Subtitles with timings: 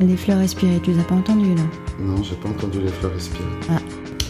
[0.00, 1.62] Les fleurs respirées, tu les as pas entendues là
[2.00, 3.44] Non, j'ai pas entendu les fleurs respirer.
[3.70, 3.78] Ah.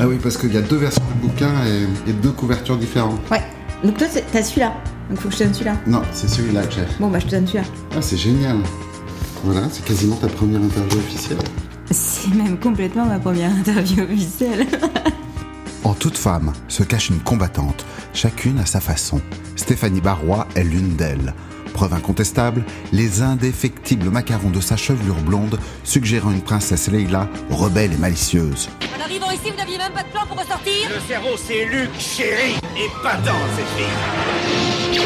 [0.01, 3.21] Ah oui, parce qu'il y a deux versions du bouquin et, et deux couvertures différentes.
[3.31, 3.43] Ouais.
[3.83, 4.75] Donc toi, t'as celui-là.
[5.09, 5.77] Donc faut que je te donne celui-là.
[5.87, 6.85] Non, c'est celui-là que j'ai.
[7.01, 7.65] Bon, bah je te donne celui-là.
[7.97, 8.59] Ah, c'est génial.
[9.45, 11.39] Voilà, c'est quasiment ta première interview officielle.
[11.91, 14.67] C'est même complètement ma première interview officielle.
[15.85, 17.85] En toute femme se cache une combattante,
[18.15, 19.21] chacune à sa façon.
[19.55, 21.35] Stéphanie Barrois est l'une d'elles.
[21.75, 27.97] Preuve incontestable, les indéfectibles macarons de sa chevelure blonde suggérant une princesse Leila rebelle et
[27.97, 28.69] malicieuse.
[28.97, 31.91] En arrivant ici, vous n'aviez même pas de plan pour ressortir Le cerveau, c'est Luc,
[31.99, 35.01] chéri, et pas dans cette fille.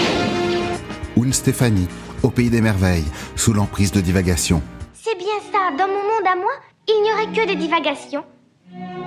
[1.16, 1.88] Ou une Stéphanie,
[2.23, 4.62] au pays des merveilles, sous l'emprise de divagations.
[4.93, 6.52] C'est bien ça, dans mon monde à moi,
[6.87, 8.24] il n'y aurait que des divagations.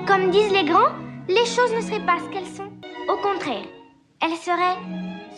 [0.08, 0.96] Comme disent les grands,
[1.30, 2.72] les choses ne seraient pas ce qu'elles sont.
[3.08, 3.68] Au contraire,
[4.20, 4.80] elles seraient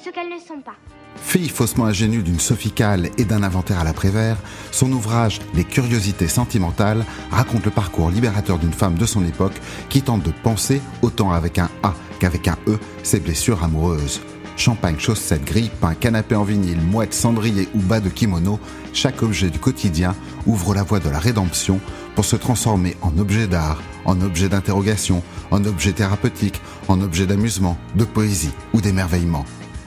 [0.01, 0.77] ce qu'elles ne sont pas.
[1.22, 4.38] Fille faussement ingénue d'une Sophie Calle et d'un inventaire à l'après-vert,
[4.71, 10.02] son ouvrage Les curiosités sentimentales raconte le parcours libérateur d'une femme de son époque qui
[10.02, 14.21] tente de penser, autant avec un A qu'avec un E, ses blessures amoureuses.
[14.55, 18.59] Champagne, chaussettes, grille-pain, canapé en vinyle, mouette, cendrier ou bas de kimono,
[18.93, 20.15] chaque objet du quotidien
[20.46, 21.80] ouvre la voie de la rédemption
[22.15, 27.77] pour se transformer en objet d'art, en objet d'interrogation, en objet thérapeutique, en objet d'amusement,
[27.96, 29.46] de poésie ou d'émerveillement.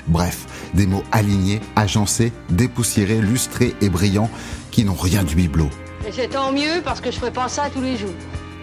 [0.09, 4.31] Bref, des mots alignés, agencés, dépoussiérés, lustrés et brillants
[4.71, 5.71] qui n'ont rien du bibelot.
[6.07, 8.15] Et c'est tant mieux parce que je ferai pas ça tous les jours.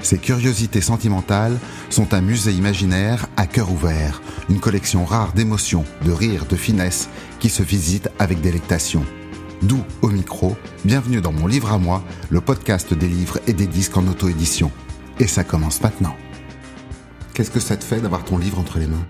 [0.02, 1.58] Ces curiosités sentimentales
[1.90, 7.10] sont un musée imaginaire à cœur ouvert, une collection rare d'émotions, de rires, de finesse
[7.40, 9.06] qui se visite avec délectation.
[9.62, 13.68] D'où, au micro, bienvenue dans mon livre à moi, le podcast des livres et des
[13.68, 14.72] disques en auto-édition.
[15.20, 16.16] Et ça commence maintenant.
[17.34, 19.06] Qu'est-ce que ça te fait d'avoir ton livre entre les mains?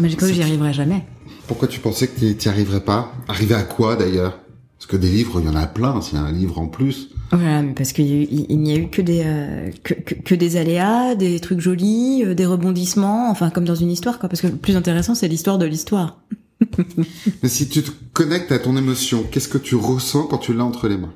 [0.00, 1.04] Mais j'ai cru que j'y arriverais jamais.
[1.46, 3.12] Pourquoi tu pensais que tu n'y arriverais pas?
[3.26, 4.38] Arriver à quoi d'ailleurs?
[4.78, 6.68] Parce que des livres, il y en a plein, s'il y a un livre en
[6.68, 7.08] plus.
[7.32, 11.14] Voilà, mais parce qu'il n'y a eu que des euh, que, que, que des aléas,
[11.14, 14.28] des trucs jolis, euh, des rebondissements, enfin comme dans une histoire quoi.
[14.28, 16.20] Parce que le plus intéressant c'est l'histoire de l'histoire.
[17.42, 20.64] Mais si tu te connectes à ton émotion, qu'est-ce que tu ressens quand tu l'as
[20.64, 21.12] entre les mains?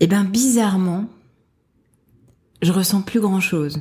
[0.00, 1.04] Eh ben bizarrement,
[2.62, 3.78] je ressens plus grand chose.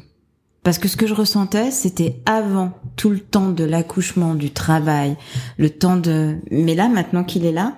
[0.63, 5.17] Parce que ce que je ressentais, c'était avant tout le temps de l'accouchement, du travail,
[5.57, 6.38] le temps de...
[6.51, 7.77] Mais là, maintenant qu'il est là,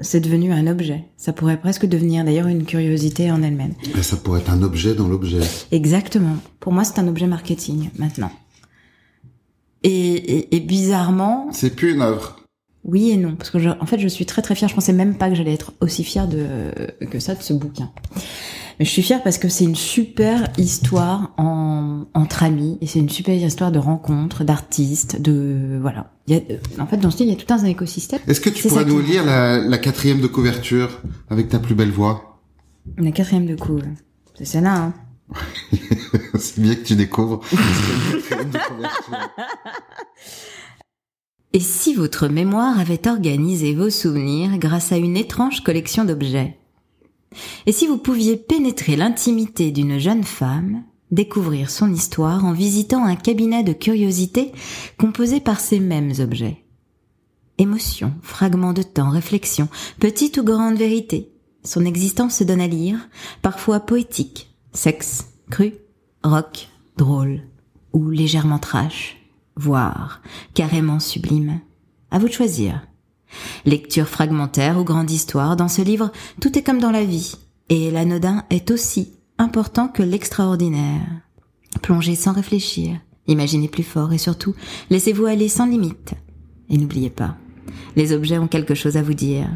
[0.00, 1.04] c'est devenu un objet.
[1.16, 3.74] Ça pourrait presque devenir d'ailleurs une curiosité en elle-même.
[4.00, 5.40] Ça pourrait être un objet dans l'objet.
[5.70, 6.36] Exactement.
[6.60, 8.32] Pour moi, c'est un objet marketing maintenant.
[9.82, 12.36] Et, et, et bizarrement, C'est plus une œuvre.
[12.84, 14.68] Oui et non, parce que je, en fait, je suis très très fière.
[14.68, 16.46] Je pensais même pas que j'allais être aussi fière de
[17.10, 17.90] que ça de ce bouquin.
[18.78, 22.98] Mais je suis fière parce que c'est une super histoire en, entre amis et c'est
[23.00, 26.10] une super histoire de rencontres, d'artistes, de voilà.
[26.26, 28.20] Il y a, en fait, dans ce livre, il y a tout un écosystème.
[28.26, 31.74] Est-ce que tu pourrais nous qui- lire la, la quatrième de couverture avec ta plus
[31.74, 32.40] belle voix?
[32.98, 33.78] La quatrième de coup,
[34.34, 34.74] c'est celle-là.
[34.76, 34.94] Hein.
[36.38, 37.40] C'est bien que tu découvres.
[37.52, 37.58] La
[38.20, 39.18] quatrième de couverture.
[41.54, 46.58] Et si votre mémoire avait organisé vos souvenirs grâce à une étrange collection d'objets?
[47.66, 53.16] Et si vous pouviez pénétrer l'intimité d'une jeune femme, découvrir son histoire en visitant un
[53.16, 54.52] cabinet de curiosité
[54.98, 56.64] composé par ces mêmes objets?
[57.58, 59.68] Émotions, fragments de temps, réflexions,
[60.00, 61.32] petite ou grande vérité,
[61.64, 63.08] son existence se donne à lire,
[63.42, 65.74] parfois poétique, sexe, cru,
[66.24, 67.42] rock, drôle
[67.92, 69.21] ou légèrement trash
[69.56, 70.22] voire
[70.54, 71.60] carrément sublime.
[72.10, 72.86] À vous de choisir.
[73.64, 77.34] Lecture fragmentaire ou grande histoire, dans ce livre, tout est comme dans la vie,
[77.68, 81.06] et l'anodin est aussi important que l'extraordinaire.
[81.80, 84.54] Plongez sans réfléchir, imaginez plus fort et surtout,
[84.90, 86.14] laissez-vous aller sans limite.
[86.68, 87.36] Et n'oubliez pas,
[87.96, 89.48] les objets ont quelque chose à vous dire.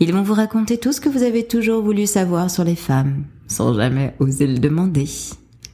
[0.00, 3.24] Ils vont vous raconter tout ce que vous avez toujours voulu savoir sur les femmes,
[3.48, 5.08] sans jamais oser le demander.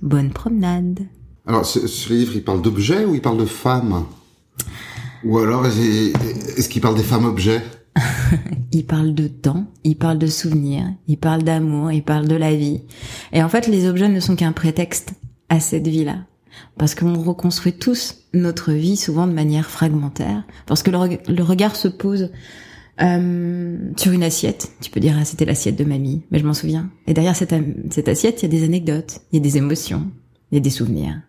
[0.02, 1.00] Bonne promenade.
[1.50, 4.04] Alors, ce, ce livre, il parle d'objets ou il parle de femmes?
[5.24, 6.12] Ou alors, est-
[6.56, 7.60] est-ce qu'il parle des femmes objets?
[8.72, 12.54] Il parle de temps, il parle de souvenirs, il parle d'amour, il parle de la
[12.54, 12.82] vie.
[13.32, 15.14] Et en fait, les objets ne sont qu'un prétexte
[15.48, 16.18] à cette vie-là.
[16.78, 20.44] Parce qu'on reconstruit tous notre vie souvent de manière fragmentaire.
[20.66, 20.98] Parce que le,
[21.28, 22.30] le regard se pose
[23.02, 24.70] euh, sur une assiette.
[24.80, 26.90] Tu peux dire, ah, c'était l'assiette de mamie, mais je m'en souviens.
[27.08, 27.52] Et derrière cette,
[27.90, 30.06] cette assiette, il y a des anecdotes, il y a des émotions,
[30.52, 31.20] il y a des souvenirs.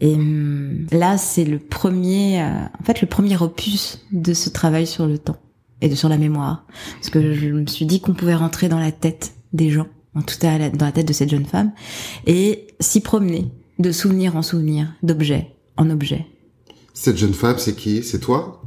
[0.00, 4.86] Et hum, là, c'est le premier, euh, en fait, le premier opus de ce travail
[4.86, 5.36] sur le temps
[5.80, 6.64] et de, sur la mémoire.
[6.94, 10.22] Parce que je me suis dit qu'on pouvait rentrer dans la tête des gens, en
[10.22, 11.72] tout cas dans la tête de cette jeune femme,
[12.26, 16.26] et s'y promener de souvenir en souvenir, d'objet en objet.
[16.92, 18.02] Cette jeune femme, c'est qui?
[18.02, 18.62] C'est toi?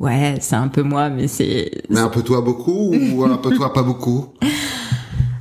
[0.00, 3.54] Ouais, c'est un peu moi, mais c'est Mais un peu toi beaucoup ou un peu
[3.54, 4.28] toi pas beaucoup?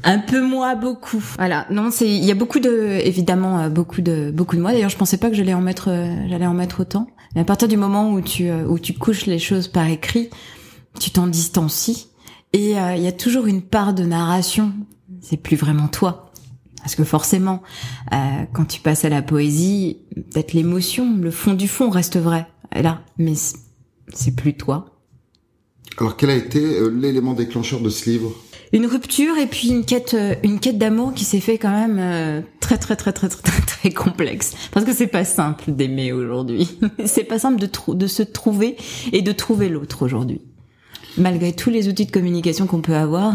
[0.03, 1.23] Un peu moi, beaucoup.
[1.37, 1.67] Voilà.
[1.69, 4.71] Non, c'est il y a beaucoup de évidemment euh, beaucoup de beaucoup de moi.
[4.71, 7.07] D'ailleurs, je pensais pas que j'allais en mettre euh, j'allais en mettre autant.
[7.35, 10.29] Mais à partir du moment où tu euh, où tu couches les choses par écrit,
[10.99, 12.07] tu t'en distancies
[12.51, 14.73] et il y a toujours une part de narration.
[15.21, 16.31] C'est plus vraiment toi.
[16.79, 17.61] Parce que forcément,
[18.09, 22.47] quand tu passes à la poésie, peut-être l'émotion, le fond du fond reste vrai.
[22.73, 24.97] Là, mais c'est plus toi.
[25.99, 28.31] Alors, quel a été l'élément déclencheur de ce livre?
[28.71, 31.97] Une rupture et puis une quête euh, une quête d'amour qui s'est fait quand même
[31.99, 34.53] euh, très très très très très très, complexe.
[34.71, 36.69] Parce que c'est pas simple d'aimer aujourd'hui.
[37.05, 38.75] C'est pas simple de de se trouver
[39.11, 40.41] et de trouver l'autre aujourd'hui.
[41.17, 43.33] Malgré tous les outils de communication qu'on peut avoir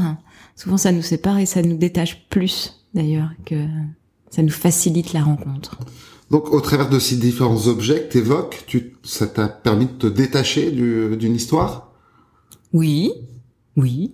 [0.54, 3.66] souvent ça nous sépare et ça nous détache plus d'ailleurs que
[4.30, 5.78] ça nous facilite la rencontre.
[6.30, 9.92] Donc au travers de ces différents objets que tu évoques tu ça t'a permis de
[9.92, 11.92] te détacher d'une histoire?
[12.72, 13.12] Oui.
[13.76, 14.12] Oui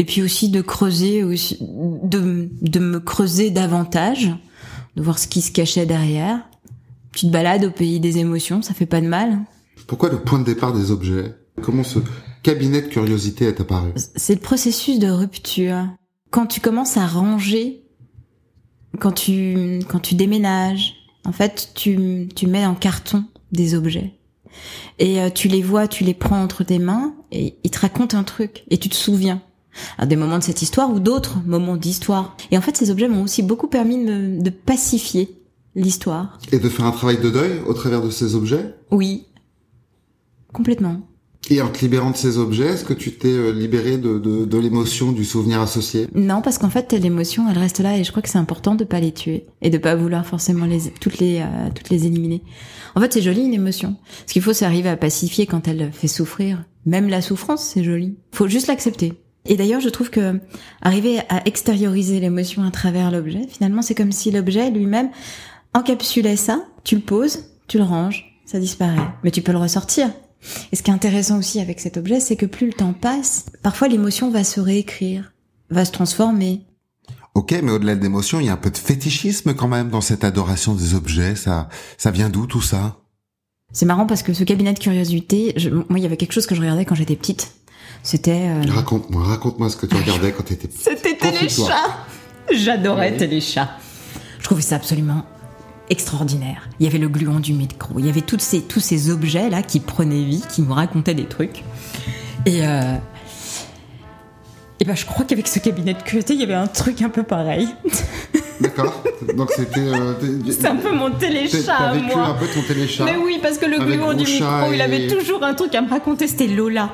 [0.00, 4.30] et puis aussi de creuser aussi de, de me creuser davantage
[4.96, 6.40] de voir ce qui se cachait derrière.
[7.12, 9.40] Tu te balades au pays des émotions ça fait pas de mal.
[9.86, 11.34] Pourquoi le point de départ des objets?
[11.60, 11.98] Comment ce
[12.42, 13.92] cabinet de curiosité est apparu?
[14.16, 15.86] C'est le processus de rupture.
[16.30, 17.84] Quand tu commences à ranger
[18.98, 20.94] quand tu quand tu déménages
[21.26, 24.14] en fait tu tu mets en carton des objets.
[24.98, 28.16] Et euh, tu les vois, tu les prends entre tes mains et ils te racontent
[28.16, 29.42] un truc et tu te souviens
[29.98, 32.36] à des moments de cette histoire ou d'autres moments d'histoire.
[32.50, 35.36] Et en fait, ces objets m'ont aussi beaucoup permis de, de pacifier
[35.74, 36.38] l'histoire.
[36.52, 38.74] Et de faire un travail de deuil au travers de ces objets?
[38.90, 39.26] Oui,
[40.52, 41.02] complètement.
[41.48, 44.44] Et en te libérant de ces objets, est-ce que tu t'es euh, libéré de, de,
[44.44, 46.06] de l'émotion, du souvenir associé?
[46.14, 48.84] Non, parce qu'en fait, l'émotion, elle reste là, et je crois que c'est important de
[48.84, 52.42] pas les tuer et de pas vouloir forcément les toutes les euh, toutes les éliminer.
[52.94, 53.96] En fait, c'est joli une émotion.
[54.26, 56.62] Ce qu'il faut, c'est arriver à pacifier quand elle fait souffrir.
[56.84, 58.18] Même la souffrance, c'est joli.
[58.32, 59.14] Faut juste l'accepter.
[59.46, 60.38] Et d'ailleurs, je trouve que
[60.82, 65.10] arriver à extérioriser l'émotion à travers l'objet, finalement, c'est comme si l'objet lui-même
[65.74, 69.08] encapsulait ça, tu le poses, tu le ranges, ça disparaît.
[69.24, 70.10] Mais tu peux le ressortir.
[70.72, 73.46] Et ce qui est intéressant aussi avec cet objet, c'est que plus le temps passe,
[73.62, 75.32] parfois l'émotion va se réécrire,
[75.70, 76.62] va se transformer.
[77.34, 80.00] Ok, mais au-delà de l'émotion, il y a un peu de fétichisme quand même dans
[80.00, 81.36] cette adoration des objets.
[81.36, 82.96] Ça, ça vient d'où tout ça?
[83.72, 85.54] C'est marrant parce que ce cabinet de curiosité,
[85.88, 87.54] moi, il y avait quelque chose que je regardais quand j'étais petite.
[88.02, 88.48] C'était.
[88.48, 90.68] Euh, raconte-moi, raconte-moi ce que tu regardais quand t'étais.
[90.74, 92.04] C'était Téléchat.
[92.52, 93.70] J'adorais Téléchat.
[94.38, 95.24] Je trouvais ça absolument
[95.90, 96.68] extraordinaire.
[96.78, 99.50] Il y avait le gluon du micro, il y avait toutes ces, tous ces objets
[99.50, 101.64] là qui prenaient vie, qui nous racontaient des trucs.
[102.46, 102.96] Et euh,
[104.82, 107.10] et ben je crois qu'avec ce cabinet de QT, il y avait un truc un
[107.10, 107.68] peu pareil.
[108.60, 109.02] D'accord.
[109.36, 109.80] Donc c'était.
[109.80, 110.14] Euh,
[110.50, 111.76] c'est un peu mon téléchat.
[111.78, 113.04] T'as vécu un peu ton téléchat.
[113.04, 115.90] Mais oui, parce que le gluon du micro, il avait toujours un truc à me
[115.90, 116.26] raconter.
[116.26, 116.90] C'était Lola.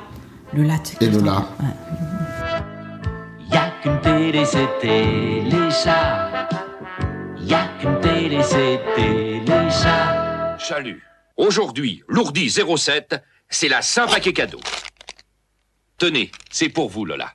[0.55, 1.49] Lola, tu Et Lola.
[3.53, 6.49] Y'a qu'une télé, c'était les chats.
[7.39, 10.57] Y'a qu'une télé, c'était les chats.
[10.59, 11.03] Chalut.
[11.37, 14.61] Aujourd'hui, l'ourdi 07, c'est la Saint-Paquet cadeau.
[15.99, 17.33] Tenez, c'est pour vous, Lola.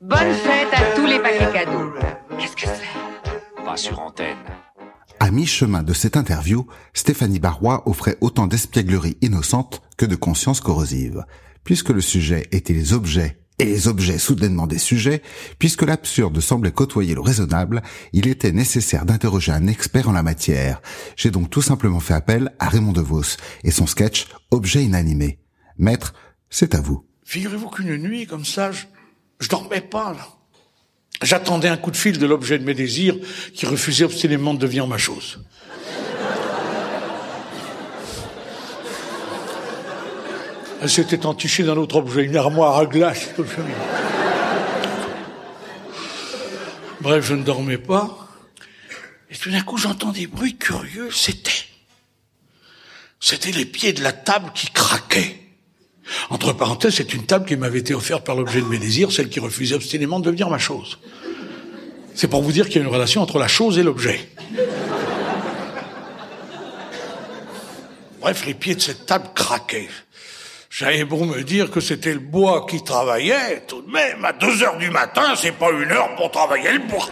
[0.00, 1.92] Bonne fête à tous les paquets cadeaux.
[2.38, 3.64] Qu'est-ce que c'est?
[3.64, 4.36] Pas sur antenne.
[5.20, 11.24] À mi-chemin de cette interview, Stéphanie Barrois offrait autant d'espièglerie innocente que de conscience corrosive
[11.68, 15.20] puisque le sujet était les objets et les objets soudainement des sujets,
[15.58, 17.82] puisque l'absurde semblait côtoyer le raisonnable,
[18.14, 20.80] il était nécessaire d'interroger un expert en la matière.
[21.14, 25.40] J'ai donc tout simplement fait appel à Raymond DeVos et son sketch Objet inanimé.
[25.76, 26.14] Maître,
[26.48, 27.04] c'est à vous.
[27.26, 28.84] Figurez-vous qu'une nuit comme ça, je,
[29.38, 30.26] je dormais pas là.
[31.22, 33.18] J'attendais un coup de fil de l'objet de mes désirs
[33.52, 35.44] qui refusait obstinément de devenir ma chose.
[40.80, 43.30] Elle s'était entichée d'un autre objet, une armoire à glace.
[47.00, 48.28] Bref, je ne dormais pas.
[49.30, 51.10] Et tout d'un coup, j'entends des bruits curieux.
[51.10, 51.50] C'était,
[53.20, 55.40] c'était les pieds de la table qui craquaient.
[56.30, 59.28] Entre parenthèses, c'est une table qui m'avait été offerte par l'objet de mes désirs, celle
[59.28, 60.98] qui refusait obstinément de devenir ma chose.
[62.14, 64.30] C'est pour vous dire qu'il y a une relation entre la chose et l'objet.
[68.20, 69.88] Bref, les pieds de cette table craquaient.
[70.70, 74.62] J'avais beau me dire que c'était le bois qui travaillait, tout de même, à deux
[74.62, 77.08] heures du matin, c'est pas une heure pour travailler le bois.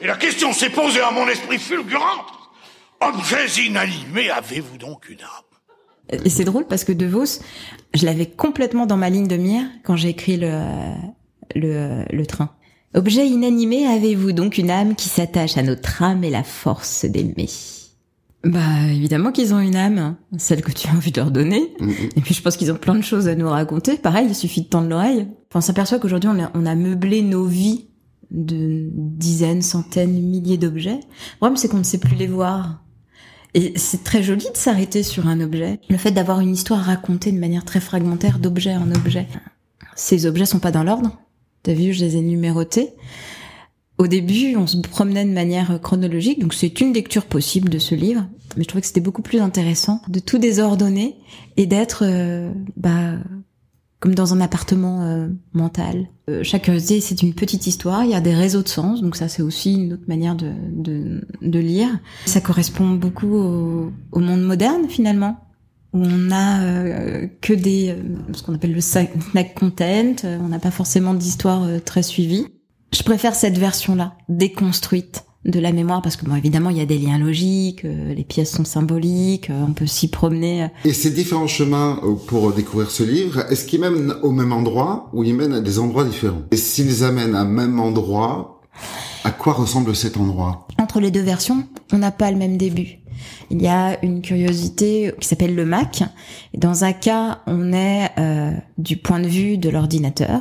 [0.00, 2.26] Et la question s'est posée à mon esprit fulgurant.
[3.00, 7.40] Objets inanimés, avez-vous donc une âme Et c'est drôle parce que De Vos,
[7.94, 10.60] je l'avais complètement dans ma ligne de mire quand j'ai écrit le,
[11.54, 12.50] le, le train.
[12.94, 17.48] Objet inanimé, avez-vous donc une âme qui s'attache à notre âme et la force d'aimer?
[18.46, 21.74] Bah évidemment qu'ils ont une âme, celle que tu as envie de leur donner.
[21.80, 21.94] Mhm.
[22.16, 23.96] Et puis je pense qu'ils ont plein de choses à nous raconter.
[23.96, 25.26] Pareil, il suffit de tendre l'oreille.
[25.50, 27.88] Enfin, on s'aperçoit qu'aujourd'hui on a, on a meublé nos vies
[28.30, 31.00] de dizaines, centaines, milliers d'objets.
[31.00, 32.84] Le problème c'est qu'on ne sait plus les voir.
[33.54, 35.80] Et c'est très joli de s'arrêter sur un objet.
[35.88, 39.26] Le fait d'avoir une histoire racontée de manière très fragmentaire d'objet en objet.
[39.96, 41.18] Ces objets sont pas dans l'ordre.
[41.62, 42.90] T'as vu, je les ai numérotés.
[43.98, 47.94] Au début, on se promenait de manière chronologique, donc c'est une lecture possible de ce
[47.94, 48.26] livre.
[48.56, 51.16] Mais je trouvais que c'était beaucoup plus intéressant de tout désordonner
[51.56, 53.14] et d'être, euh, bah,
[54.00, 56.08] comme dans un appartement euh, mental.
[56.28, 58.04] Euh, chaque curiosité, c'est une petite histoire.
[58.04, 60.52] Il y a des réseaux de sens, donc ça, c'est aussi une autre manière de,
[60.72, 61.88] de, de lire.
[62.26, 65.40] Ça correspond beaucoup au, au monde moderne, finalement
[65.92, 67.96] où on a euh, que des
[68.34, 72.48] ce qu'on appelle le snack content, on n'a pas forcément d'histoire très suivie.
[72.96, 76.86] Je préfère cette version-là, déconstruite de la mémoire parce que bon évidemment il y a
[76.86, 80.68] des liens logiques, euh, les pièces sont symboliques, euh, on peut s'y promener.
[80.86, 85.10] Et ces différents chemins euh, pour découvrir ce livre, est-ce qu'ils mènent au même endroit
[85.12, 86.40] ou ils mènent à des endroits différents?
[86.50, 88.62] Et s'ils amènent à même endroit,
[89.24, 90.66] à quoi ressemble cet endroit?
[90.78, 93.00] Entre les deux versions, on n'a pas le même début.
[93.50, 96.02] Il y a une curiosité qui s'appelle le Mac.
[96.54, 100.40] Dans un cas, on est euh, du point de vue de l'ordinateur,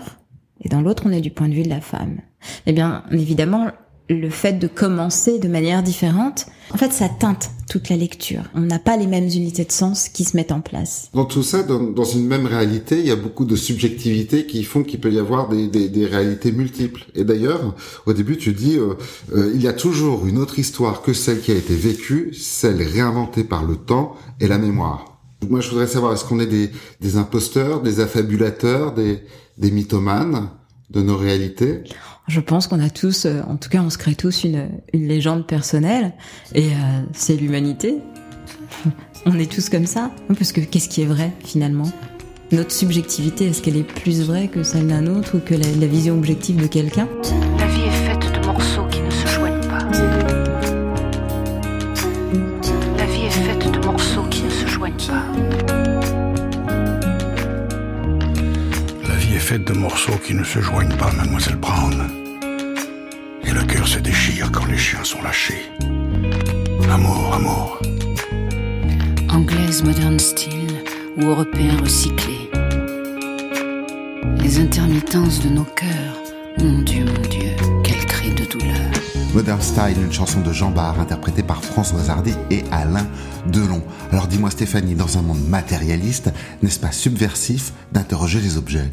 [0.62, 2.22] et dans l'autre, on est du point de vue de la femme.
[2.66, 3.72] Eh bien, évidemment,
[4.10, 8.44] le fait de commencer de manière différente, en fait, ça teinte toute la lecture.
[8.54, 11.10] On n'a pas les mêmes unités de sens qui se mettent en place.
[11.14, 14.84] Dans tout ça, dans, une même réalité, il y a beaucoup de subjectivité qui font
[14.84, 17.06] qu'il peut y avoir des, réalités multiples.
[17.16, 17.76] Et d'ailleurs,
[18.06, 18.94] au début, tu dis, euh,
[19.36, 22.82] euh, il y a toujours une autre histoire que celle qui a été vécue, celle
[22.82, 25.20] réinventée par le temps et la mémoire.
[25.50, 26.70] Moi, je voudrais savoir, est-ce qu'on est
[27.02, 30.50] des, imposteurs, des affabulateurs, des mythomanes
[30.92, 31.84] de nos réalités?
[32.28, 35.46] Je pense qu'on a tous, euh, en tout cas, on se crée tous une, légende
[35.46, 36.14] personnelle,
[36.54, 37.98] et euh, c'est l'humanité.
[39.28, 41.92] On est tous comme ça, parce que qu'est-ce qui est vrai finalement?
[42.52, 46.16] Notre subjectivité, est-ce qu'elle est plus vraie que celle d'un autre ou que la vision
[46.16, 47.08] objective de quelqu'un?
[59.96, 62.10] Morceaux qui ne se joignent pas, mademoiselle Brown.
[63.46, 65.72] Et le cœur se déchire quand les chiens sont lâchés.
[66.92, 67.80] Amour, amour.
[69.30, 70.84] Anglaise moderne style
[71.16, 72.50] ou européen recyclé.
[74.44, 76.18] Les intermittences de nos cœurs.
[76.60, 78.92] Mon Dieu, mon Dieu, quel cri de douleur.
[79.34, 83.08] Modern Style, une chanson de Jean Bart interprétée par Françoise Hardy et Alain
[83.48, 83.82] Delon.
[84.12, 88.92] Alors dis-moi Stéphanie, dans un monde matérialiste, n'est-ce pas subversif d'interroger les objets?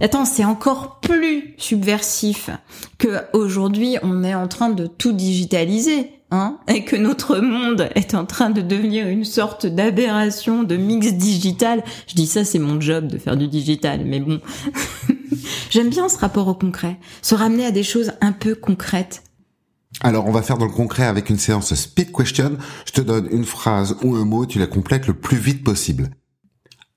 [0.00, 2.50] Attends, c'est encore plus subversif
[2.98, 8.14] que aujourd'hui on est en train de tout digitaliser, hein, et que notre monde est
[8.14, 11.84] en train de devenir une sorte d'aberration, de mix digital.
[12.06, 14.40] Je dis ça, c'est mon job de faire du digital, mais bon.
[15.70, 19.22] J'aime bien ce rapport au concret, se ramener à des choses un peu concrètes.
[20.02, 22.56] Alors, on va faire dans le concret avec une séance speed question.
[22.86, 26.10] Je te donne une phrase ou un mot, tu la complètes le plus vite possible.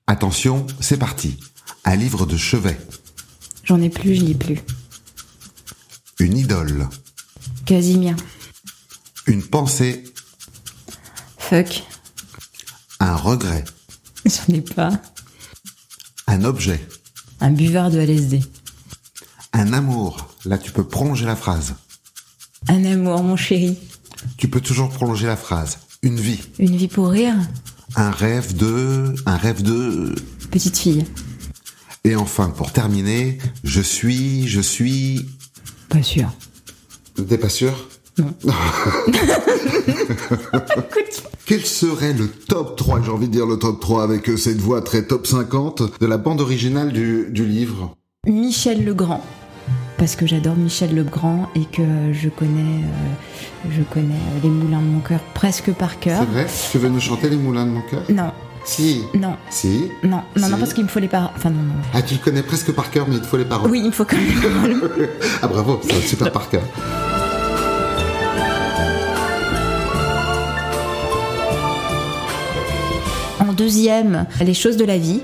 [0.06, 1.38] Attention, c'est parti.
[1.84, 2.78] Un livre de chevet.
[3.64, 4.58] J'en ai plus, je lis plus.
[6.18, 6.88] Une idole.
[7.66, 8.16] Casimir.
[9.26, 10.04] Une pensée.
[11.38, 11.82] Fuck.
[13.00, 13.64] Un regret.
[14.26, 14.90] J'en ai pas.
[16.26, 16.86] Un objet.
[17.40, 18.40] Un buvard de LSD.
[19.52, 20.28] Un amour.
[20.44, 21.74] Là, tu peux prolonger la phrase.
[22.68, 23.78] Un amour, mon chéri.
[24.36, 25.78] Tu peux toujours prolonger la phrase.
[26.02, 26.40] Une vie.
[26.58, 27.34] Une vie pour rire.
[27.96, 29.14] Un rêve de...
[29.26, 30.14] Un rêve de...
[30.50, 31.04] Petite fille.
[32.06, 34.46] Et enfin, pour terminer, je suis...
[34.46, 35.26] Je suis...
[35.88, 36.30] Pas sûr.
[37.28, 37.88] T'es pas sûr?
[38.18, 38.34] Non.
[41.46, 44.58] Quel serait le top 3, j'ai envie de dire le top 3 avec euh, cette
[44.58, 47.96] voix très top 50 de la bande originale du, du livre?
[48.26, 49.22] Michel Legrand.
[49.96, 54.86] Parce que j'adore Michel Legrand et que je connais, euh, je connais les moulins de
[54.86, 56.20] mon cœur presque par cœur.
[56.20, 56.46] C'est vrai?
[56.72, 58.02] Tu veux nous chanter les moulins de mon cœur?
[58.10, 58.30] Non,
[58.64, 59.04] Si.
[59.14, 59.90] non, Si.
[60.02, 60.50] non, non, Si.
[60.50, 61.30] non, parce qu'il me faut les paroles.
[61.36, 61.74] Enfin, non, non.
[61.92, 63.70] Ah, tu le connais presque par cœur, mais il te faut les paroles.
[63.70, 65.10] Oui, il me faut quand même les paroles.
[65.42, 66.62] ah, bravo, c'est un super par cœur.
[73.40, 75.20] En deuxième, Les choses de la vie.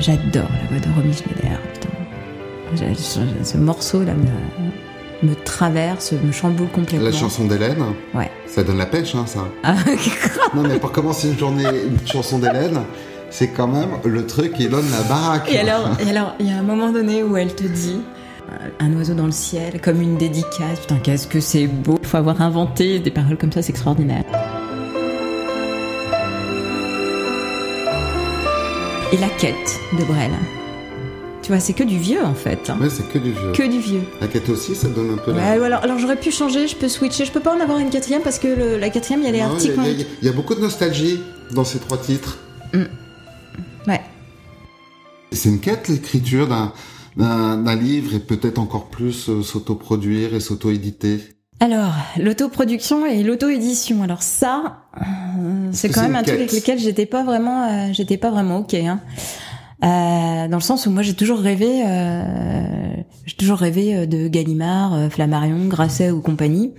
[0.00, 1.58] J'adore la voix de Romy Schneider.
[1.72, 2.96] Putain.
[2.96, 4.63] Ce, ce morceau-là me,
[5.22, 7.04] me traverse, me chamboule complètement.
[7.04, 7.82] La chanson d'Hélène
[8.14, 8.30] Ouais.
[8.46, 9.40] Ça donne la pêche, hein, ça.
[9.62, 9.74] Ah,
[10.54, 12.80] non, mais pour commencer une journée, une chanson d'Hélène,
[13.30, 15.50] c'est quand même le truc qui donne la baraque.
[15.50, 18.00] Et alors, il alors, y a un moment donné où elle te dit
[18.50, 20.80] euh, un oiseau dans le ciel, comme une dédicace.
[20.80, 21.98] Putain, qu'est-ce que c'est beau.
[22.02, 24.24] Il Faut avoir inventé des paroles comme ça, c'est extraordinaire.
[29.12, 30.30] Et la quête de Brel.
[31.44, 32.72] Tu vois, c'est que du vieux en fait.
[32.80, 33.52] Ouais, c'est que du vieux.
[33.52, 34.00] Que du vieux.
[34.20, 35.46] La quête aussi, ça donne un peu la...
[35.52, 37.26] alors, alors j'aurais pu changer, je peux switcher.
[37.26, 39.32] Je peux pas en avoir une quatrième parce que le- la quatrième, il y a
[39.32, 39.80] les Non, Il y, articles.
[39.84, 41.20] il y a- il y a beaucoup de nostalgie
[41.52, 42.38] dans ces trois titres.
[43.86, 44.00] Ouais.
[45.32, 46.48] C'est une quête, l'écriture
[47.16, 51.20] d'un livre et peut-être encore plus euh, s'autoproduire et s'auto-éditer.
[51.60, 54.02] Alors, l'autoproduction et l'auto-édition.
[54.02, 55.02] Alors ça, euh,
[55.72, 58.74] c'est quand même un truc avec lequel j'étais pas vraiment, euh, j'étais pas vraiment ok.
[58.74, 59.00] Hein.
[59.82, 62.94] Euh, dans le sens où moi j'ai toujours rêvé, euh,
[63.26, 66.72] j'ai toujours rêvé euh, de Gallimard, euh, Flammarion, Grasset ou compagnie.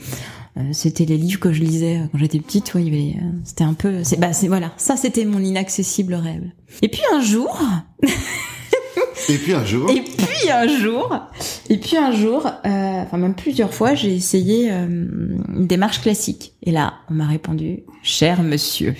[0.58, 2.74] Euh, c'était les livres que je lisais quand j'étais petite.
[2.74, 6.44] Ouais, avait, c'était un peu, c'est bah c'est voilà, ça c'était mon inaccessible rêve.
[6.82, 7.60] Et puis un jour,
[9.28, 11.10] Et puis un jour, et puis un jour,
[11.70, 16.54] et puis un jour, euh, enfin même plusieurs fois, j'ai essayé une démarche classique.
[16.64, 18.96] Et là, on m'a répondu, cher monsieur.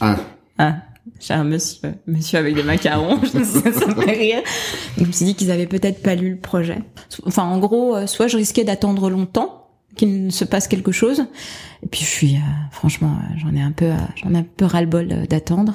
[0.00, 0.16] ah,
[0.58, 0.76] Ah,
[1.18, 4.42] cher monsieur, monsieur avec des macarons, ça, me fait rire.
[4.96, 6.78] Donc, je me suis dit qu'ils avaient peut-être pas lu le projet.
[7.26, 11.24] Enfin, en gros, euh, soit je risquais d'attendre longtemps qu'il ne se passe quelque chose,
[11.82, 12.38] et puis je suis, euh,
[12.70, 13.90] franchement, euh, j'en ai un peu,
[14.22, 15.74] j'en ai un peu ras-le-bol d'attendre.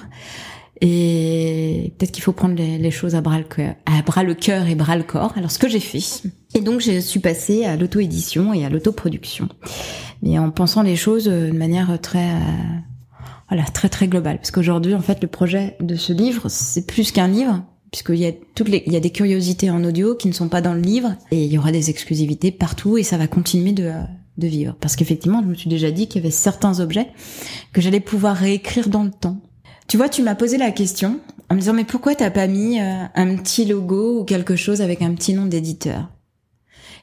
[0.81, 4.67] Et peut-être qu'il faut prendre les, choses à bras le cœur, à bras le cœur
[4.67, 5.33] et bras le corps.
[5.37, 9.47] Alors ce que j'ai fait, et donc je suis passée à l'auto-édition et à l'autoproduction,
[10.21, 12.27] mais en pensant les choses de manière très
[13.49, 14.37] voilà, très très global.
[14.37, 18.25] Parce qu'aujourd'hui, en fait, le projet de ce livre, c'est plus qu'un livre, puisqu'il y
[18.25, 20.73] a toutes les, il y a des curiosités en audio qui ne sont pas dans
[20.73, 23.91] le livre, et il y aura des exclusivités partout, et ça va continuer de,
[24.37, 24.75] de vivre.
[24.79, 27.07] Parce qu'effectivement, je me suis déjà dit qu'il y avait certains objets
[27.73, 29.41] que j'allais pouvoir réécrire dans le temps.
[29.87, 32.79] Tu vois, tu m'as posé la question en me disant, mais pourquoi t'as pas mis
[32.79, 36.09] euh, un petit logo ou quelque chose avec un petit nom d'éditeur?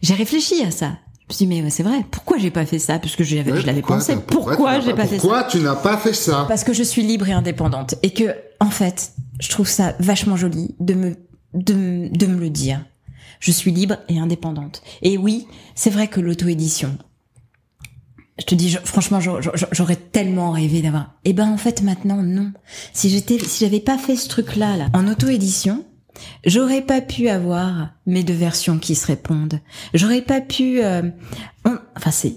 [0.03, 0.99] J'ai réfléchi à ça.
[1.29, 2.99] Je me suis dit, mais ouais, c'est vrai, pourquoi j'ai pas fait ça?
[2.99, 4.13] Parce que je l'avais, ouais, pourquoi pensé.
[4.57, 5.21] Pourquoi, j'ai pas fait ça?
[5.23, 6.45] Pourquoi tu n'as pas fait ça?
[6.49, 10.37] Parce que je suis libre et indépendante et que en fait, je trouve ça vachement
[10.37, 11.17] joli de me
[11.55, 12.85] de, me- de me le dire.
[13.41, 14.83] Je suis libre et indépendante.
[15.03, 16.97] Et oui, c'est vrai que l'auto-édition.
[18.39, 21.15] Je te dis, je- franchement, j'aurais- tellement rêvé d'avoir.
[21.25, 22.53] Eh ben, en fait, maintenant, non.
[22.93, 25.85] Si j'étais, si j'avais pas fait ce truc-là, là, en auto-édition,
[26.45, 29.61] j'aurais pas pu avoir mes deux versions qui se répondent.
[29.95, 31.03] J'aurais pas pu, euh,
[31.65, 32.35] on- enfin, c'est,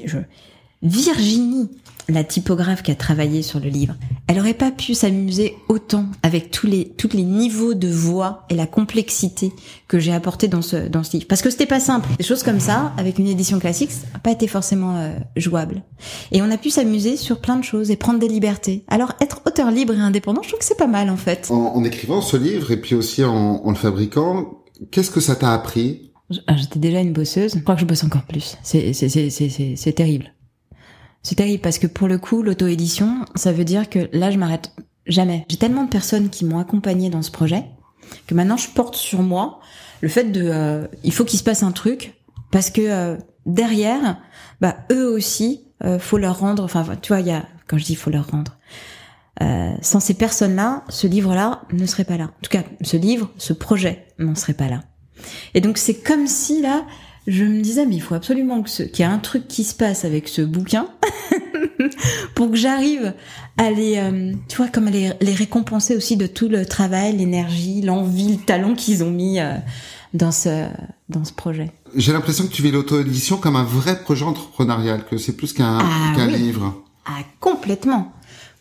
[0.82, 1.70] Virginie,
[2.08, 3.96] la typographe qui a travaillé sur le livre,
[4.28, 8.56] elle aurait pas pu s'amuser autant avec tous les tous les niveaux de voix et
[8.56, 9.52] la complexité
[9.88, 12.10] que j'ai apporté dans ce dans ce livre parce que c'était pas simple.
[12.18, 15.84] Des choses comme ça avec une édition classique, ça n'a pas été forcément euh, jouable.
[16.32, 18.84] Et on a pu s'amuser sur plein de choses et prendre des libertés.
[18.88, 21.48] Alors être auteur libre et indépendant, je trouve que c'est pas mal en fait.
[21.52, 25.36] en, en écrivant ce livre et puis aussi en, en le fabriquant, qu'est-ce que ça
[25.36, 26.12] t'a appris?
[26.48, 27.54] Ah, J'étais déjà une bosseuse.
[27.56, 28.58] Je crois que je bosse encore plus.
[28.64, 30.34] C'est c'est c'est c'est c'est c'est terrible.
[31.26, 34.72] C'est terrible parce que pour le coup, l'auto-édition, ça veut dire que là, je m'arrête
[35.08, 35.44] jamais.
[35.50, 37.66] J'ai tellement de personnes qui m'ont accompagnée dans ce projet
[38.28, 39.60] que maintenant, je porte sur moi
[40.02, 42.14] le fait de, euh, il faut qu'il se passe un truc
[42.52, 44.20] parce que euh, derrière,
[44.62, 46.64] bah eux aussi, euh, faut leur rendre.
[46.64, 48.60] Enfin, tu vois, il y a quand je dis faut leur rendre.
[49.42, 52.26] Euh, sans ces personnes-là, ce livre-là ne serait pas là.
[52.26, 54.84] En tout cas, ce livre, ce projet n'en serait pas là.
[55.56, 56.86] Et donc c'est comme si là,
[57.28, 59.64] je me disais mais il faut absolument que ce- qu'il y ait un truc qui
[59.64, 60.88] se passe avec ce bouquin
[62.36, 63.14] pour que j'arrive
[63.58, 67.16] à les, euh, tu vois, comme à les, les récompenser aussi de tout le travail,
[67.18, 69.54] l'énergie, l'envie, le talent qu'ils ont mis euh,
[70.14, 70.68] dans ce
[71.10, 71.72] dans ce projet.
[71.96, 75.78] J'ai l'impression que tu vis l'auto-édition comme un vrai projet entrepreneurial, que c'est plus qu'un
[75.80, 76.36] Ah, oui.
[76.38, 76.84] livre.
[77.06, 78.12] Ah complètement.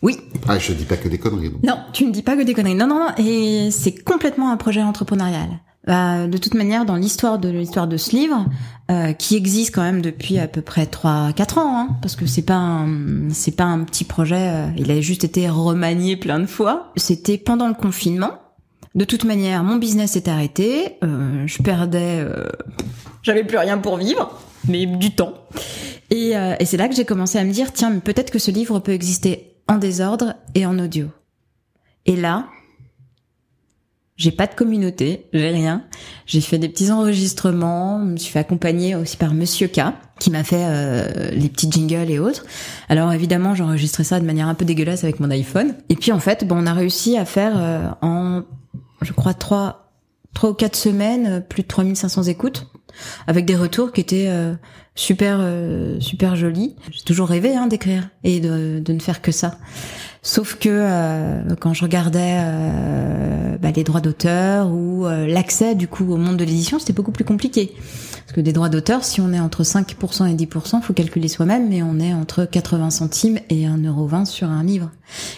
[0.01, 1.49] Oui, Ah, je dis pas que des conneries.
[1.49, 1.63] donc.
[1.63, 2.75] Non, tu ne dis pas que des conneries.
[2.75, 3.09] Non, non, non.
[3.17, 5.47] Et c'est complètement un projet entrepreneurial.
[5.87, 8.45] Bah, de toute manière, dans l'histoire de l'histoire de ce livre,
[8.89, 12.41] euh, qui existe quand même depuis à peu près 3-4 ans, hein, parce que c'est
[12.41, 12.85] pas
[13.29, 14.35] c'est pas un petit projet.
[14.49, 16.91] euh, il a juste été remanié plein de fois.
[16.95, 18.31] C'était pendant le confinement.
[18.95, 20.97] De toute manière, mon business est arrêté.
[21.03, 22.47] euh, je perdais, euh,
[23.21, 25.33] j'avais plus rien pour vivre, mais du temps.
[26.09, 28.39] Et, euh, et c'est là que j'ai commencé à me dire, tiens, mais peut-être que
[28.39, 31.07] ce livre peut exister en désordre et en audio.
[32.05, 32.47] Et là,
[34.17, 35.83] j'ai pas de communauté, j'ai rien.
[36.25, 39.81] J'ai fait des petits enregistrements, je me suis fait accompagner aussi par Monsieur K,
[40.19, 42.45] qui m'a fait euh, les petits jingles et autres.
[42.87, 45.75] Alors évidemment, j'enregistrais ça de manière un peu dégueulasse avec mon iPhone.
[45.89, 48.43] Et puis en fait, bon, on a réussi à faire euh, en,
[49.01, 49.91] je crois, trois,
[50.33, 52.67] trois ou quatre semaines, euh, plus de 3500 écoutes,
[53.27, 54.53] avec des retours qui étaient euh,
[54.95, 56.75] super, euh, super jolis.
[56.91, 59.57] J'ai toujours rêvé hein, d'écrire et de, de ne faire que ça.
[60.21, 65.87] Sauf que euh, quand je regardais euh, bah, les droits d'auteur ou euh, l'accès du
[65.87, 67.73] coup au monde de l'édition, c'était beaucoup plus compliqué.
[67.75, 71.69] Parce que des droits d'auteur, si on est entre 5% et 10%, faut calculer soi-même,
[71.69, 74.89] mais on est entre 80 centimes et 1,20€ sur un livre.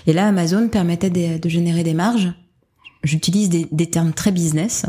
[0.08, 2.32] Et là, Amazon permettait des- de générer des marges
[3.04, 4.86] j'utilise des, des termes très business,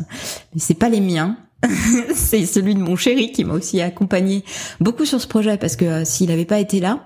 [0.55, 1.37] mais c'est pas les miens.
[2.15, 4.45] c'est celui de mon chéri qui m'a aussi accompagné
[4.81, 7.05] beaucoup sur ce projet parce que euh, s'il n'avait pas été là,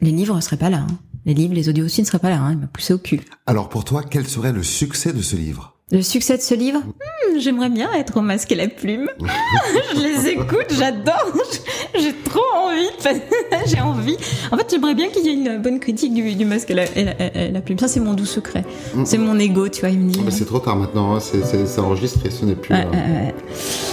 [0.00, 0.78] les livres ne seraient pas là.
[0.88, 0.98] hein.
[1.26, 2.40] Les livres, les audios aussi ne seraient pas là.
[2.40, 2.52] hein.
[2.52, 3.22] Il m'a poussé au cul.
[3.46, 5.73] Alors pour toi, quel serait le succès de ce livre?
[5.92, 6.80] Le succès de ce livre?
[6.80, 9.10] Hmm, J'aimerais bien être au masque et la plume.
[9.94, 11.32] je les écoute, j'adore.
[11.94, 12.86] J'ai trop envie.
[12.86, 13.20] de-
[13.66, 14.16] J'ai envie.
[14.50, 16.84] En fait, j'aimerais bien qu'il y ait une bonne critique du, du masque et la,
[16.96, 17.78] et la- et la plume.
[17.78, 18.64] Ça, c'est mon doux secret.
[19.04, 19.90] C'est mon ego, tu vois.
[19.90, 20.22] Il me dit.
[20.24, 23.26] Mais c'est trop tard maintenant, hein, c'est c'est- c'est enregistré, ce n'est plus Ouais, euh,
[23.26, 23.34] ouais.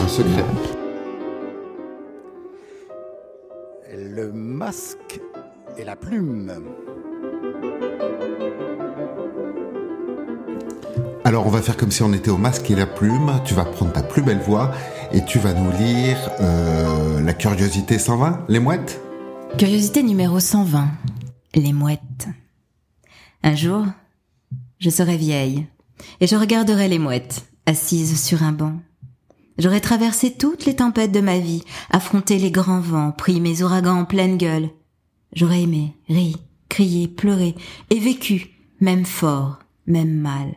[0.04, 0.46] un secret.
[3.94, 5.20] Le masque
[5.78, 6.52] et la plume.
[11.32, 13.32] Alors on va faire comme si on était au masque et la plume.
[13.46, 14.74] Tu vas prendre ta plus belle voix
[15.14, 19.00] et tu vas nous lire euh, La curiosité 120, les mouettes
[19.58, 20.90] Curiosité numéro 120.
[21.56, 22.28] Les mouettes.
[23.44, 23.86] Un jour,
[24.80, 25.68] je serai vieille
[26.20, 28.82] et je regarderai les mouettes assises sur un banc.
[29.58, 34.00] J'aurai traversé toutes les tempêtes de ma vie, affronté les grands vents, pris mes ouragans
[34.00, 34.70] en pleine gueule.
[35.32, 36.36] J'aurais aimé, ri,
[36.68, 37.56] crié, pleuré
[37.90, 38.50] et vécu,
[38.82, 40.56] même fort, même mal,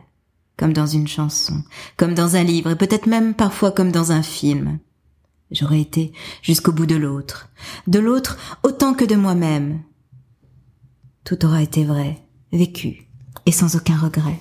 [0.57, 1.63] comme dans une chanson,
[1.97, 4.79] comme dans un livre et peut-être même parfois comme dans un film.
[5.51, 7.49] J'aurais été jusqu'au bout de l'autre,
[7.87, 9.81] de l'autre autant que de moi-même.
[11.23, 13.07] Tout aura été vrai, vécu,
[13.45, 14.39] et sans aucun regret.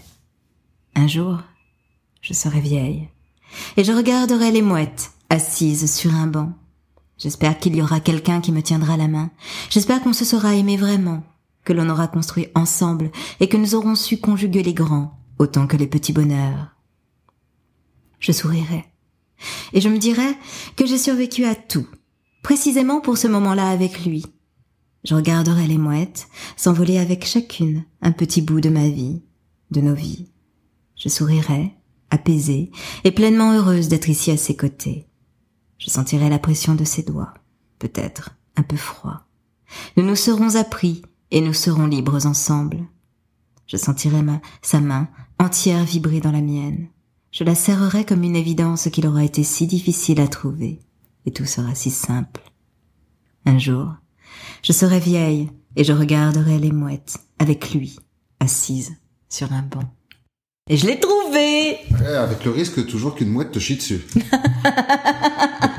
[0.95, 1.41] Un jour,
[2.21, 3.09] je serai vieille,
[3.77, 6.53] et je regarderai les mouettes assises sur un banc.
[7.19, 9.31] J'espère qu'il y aura quelqu'un qui me tiendra la main.
[9.71, 11.23] J'espère qu'on se sera aimé vraiment,
[11.65, 15.77] que l'on aura construit ensemble, et que nous aurons su conjuguer les grands autant que
[15.77, 16.77] les petits bonheurs.
[18.21, 18.85] Je sourirai
[19.73, 20.37] et je me dirais
[20.77, 21.87] que j'ai survécu à tout,
[22.43, 24.25] précisément pour ce moment-là avec lui.
[25.05, 29.23] Je regarderai les mouettes s'envoler avec chacune un petit bout de ma vie,
[29.71, 30.31] de nos vies.
[30.97, 31.75] Je sourirai,
[32.11, 32.71] apaisée
[33.03, 35.07] et pleinement heureuse d'être ici à ses côtés.
[35.79, 37.35] Je sentirai la pression de ses doigts,
[37.79, 39.27] peut-être un peu froid.
[39.97, 42.87] Nous nous serons appris et nous serons libres ensemble.
[43.67, 46.89] Je sentirai ma, sa main entière vibrer dans la mienne.
[47.31, 50.81] Je la serrerai comme une évidence qu'il aura été si difficile à trouver,
[51.27, 52.43] et tout sera si simple.
[53.45, 53.89] Un jour,
[54.63, 57.97] je serai vieille et je regarderai les mouettes avec lui,
[58.41, 58.93] assise
[59.29, 59.85] sur un banc.
[60.71, 64.01] Et je l'ai trouvé Ouais, avec le risque toujours qu'une mouette te chie dessus.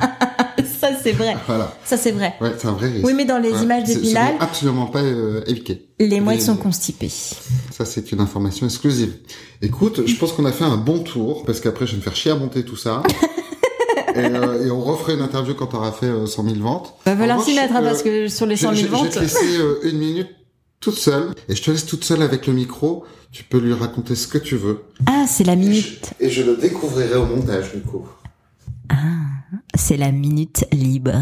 [1.05, 1.35] C'est vrai.
[1.47, 1.71] Voilà.
[1.85, 2.33] Ça c'est vrai.
[2.41, 3.05] Ouais, c'est un vrai risque.
[3.05, 5.87] Oui, mais dans les Ouais, images d'Épinal, absolument pas euh, éviqué.
[5.99, 7.11] les Mais, sont euh, constipées.
[7.71, 9.13] Ça, c'est une information exclusive.
[9.61, 12.15] Écoute, je pense qu'on a fait un bon tour, parce qu'après, je vais me faire
[12.15, 13.03] chier à monter tout ça.
[14.15, 16.93] et, euh, et on referait une interview quand t'auras fait euh, 100 000 ventes.
[17.05, 18.97] Va falloir s'y mettre, euh, parce que sur les je- 100 000 je- Je vais
[18.97, 19.09] ventes...
[19.11, 20.29] te laisser euh, une minute
[20.79, 23.03] toute seule, et je te laisse toute seule avec le micro.
[23.31, 24.83] Tu peux lui raconter ce que tu veux.
[25.07, 26.11] Ah, c'est la minute.
[26.19, 28.07] Et je le découvrirai au montage, du coup.
[29.87, 31.13] C'est la minute libre,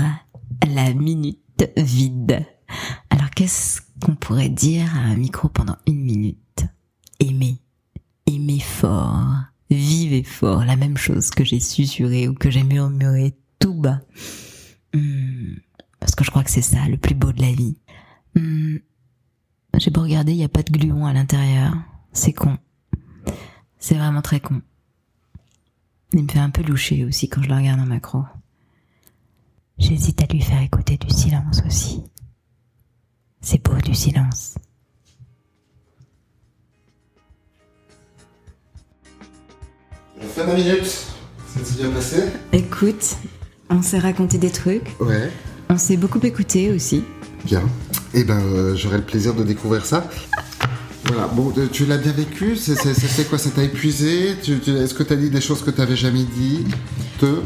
[0.66, 2.46] la minute vide.
[3.10, 6.64] Alors qu'est-ce qu'on pourrait dire à un micro pendant une minute?
[7.20, 7.58] Aimer,
[8.26, 9.36] aimer fort,
[9.70, 14.00] vivez fort, la même chose que j'ai susurré ou que j'ai murmuré tout bas.
[14.94, 15.56] Hmm,
[16.00, 17.76] parce que je crois que c'est ça, le plus beau de la vie.
[18.34, 18.78] Hmm,
[19.78, 21.74] j'ai beau regarder, il n'y a pas de gluon à l'intérieur.
[22.14, 22.58] C'est con.
[23.78, 24.62] C'est vraiment très con.
[26.14, 28.24] Il me fait un peu loucher aussi quand je le regarde en macro.
[29.78, 32.04] J'hésite à lui faire écouter du silence aussi.
[33.42, 34.56] C'est beau du silence.
[40.20, 40.86] La fin de la minute.
[40.86, 43.16] Ça s'est bien passé Écoute,
[43.70, 45.32] on s'est raconté des trucs, Ouais.
[45.70, 47.04] on s'est beaucoup écouté aussi.
[47.46, 47.62] Bien.
[48.16, 50.08] Eh ben, euh, j'aurai le plaisir de découvrir ça.
[51.06, 51.28] Voilà.
[51.28, 54.94] Bon, euh, tu l'as bien vécu C'est, c'est, ça fait quoi Ça t'a épuisé Est-ce
[54.94, 56.66] que t'as dit des choses que t'avais jamais dit
[57.20, 57.42] Te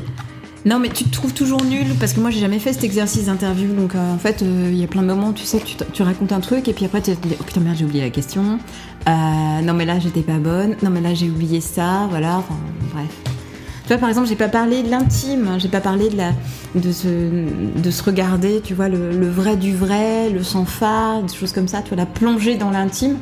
[0.68, 3.28] Non mais tu te trouves toujours nul parce que moi j'ai jamais fait cet exercice
[3.28, 5.78] d'interview donc euh, en fait euh, il y a plein de moments tu sais tu,
[5.94, 8.04] tu racontes un truc et puis après tu te dis oh putain merde j'ai oublié
[8.04, 8.60] la question.
[9.08, 10.76] Euh, non mais là j'étais pas bonne.
[10.84, 12.58] Non mais là j'ai oublié ça voilà enfin
[12.94, 13.08] bref.
[13.84, 16.34] Tu vois par exemple j'ai pas parlé de l'intime hein, j'ai pas parlé de la
[16.76, 21.34] de se de se regarder tu vois le, vrai du vrai le sans phare des
[21.34, 23.16] choses comme ça tu vois la plongée dans l'intime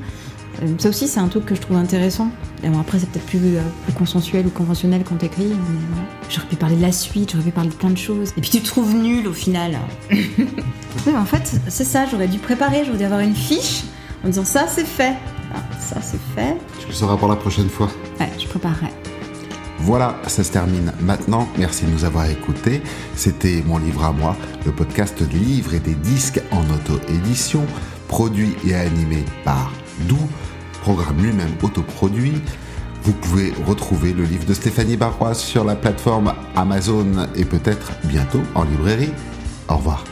[0.78, 2.30] ça aussi c'est un truc que je trouve intéressant
[2.64, 6.08] et bon, après c'est peut-être plus, euh, plus consensuel ou conventionnel quand t'écris voilà.
[6.30, 8.50] j'aurais pu parler de la suite j'aurais pu parler de plein de choses et puis
[8.50, 9.78] tu te trouves nul au final
[10.10, 13.84] mais en fait c'est ça j'aurais dû préparer j'aurais dû avoir une fiche
[14.24, 15.14] en disant ça c'est fait
[15.54, 17.90] Ah, ça c'est fait Tu le sauras pour la prochaine fois.
[18.20, 18.88] ouais je préparerai
[19.80, 21.48] Voilà, ça se termine maintenant.
[21.58, 22.82] Merci de nous avoir écoutés.
[23.16, 27.66] C'était Mon Livre à moi, le podcast de livres et des disques en auto-édition,
[28.08, 30.18] produit et animé par Dou,
[30.82, 32.42] programme lui-même autoproduit.
[33.04, 38.42] Vous pouvez retrouver le livre de Stéphanie Barrois sur la plateforme Amazon et peut-être bientôt
[38.56, 39.12] en librairie.
[39.70, 40.04] Au revoir.